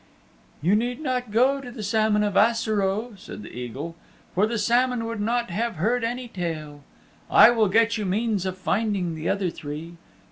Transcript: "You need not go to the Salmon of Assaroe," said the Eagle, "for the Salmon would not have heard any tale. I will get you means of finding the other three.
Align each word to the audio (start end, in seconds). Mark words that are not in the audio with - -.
"You 0.63 0.75
need 0.75 0.99
not 0.99 1.29
go 1.29 1.61
to 1.61 1.69
the 1.69 1.83
Salmon 1.83 2.23
of 2.23 2.35
Assaroe," 2.35 3.13
said 3.17 3.43
the 3.43 3.53
Eagle, 3.55 3.95
"for 4.33 4.47
the 4.47 4.57
Salmon 4.57 5.05
would 5.05 5.21
not 5.21 5.51
have 5.51 5.75
heard 5.75 6.03
any 6.03 6.27
tale. 6.27 6.81
I 7.29 7.51
will 7.51 7.69
get 7.69 7.99
you 7.99 8.05
means 8.07 8.47
of 8.47 8.57
finding 8.57 9.13
the 9.13 9.29
other 9.29 9.51
three. 9.51 9.97